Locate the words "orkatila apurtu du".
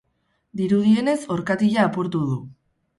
1.37-2.45